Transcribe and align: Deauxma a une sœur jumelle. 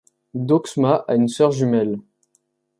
Deauxma 0.33 1.05
a 1.07 1.13
une 1.13 1.27
sœur 1.27 1.51
jumelle. 1.51 1.99